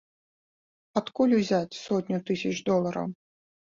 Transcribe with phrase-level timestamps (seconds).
[1.01, 3.07] Адкуль узяць сотню тысяч долараў?